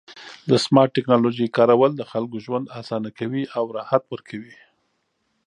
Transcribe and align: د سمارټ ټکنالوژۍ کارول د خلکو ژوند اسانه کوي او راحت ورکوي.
د 0.49 0.51
سمارټ 0.65 0.89
ټکنالوژۍ 0.97 1.47
کارول 1.57 1.91
د 1.95 2.01
خلکو 2.11 2.37
ژوند 2.45 2.65
اسانه 2.79 3.09
کوي 3.19 3.43
او 3.57 3.63
راحت 3.77 4.03
ورکوي. 4.13 4.55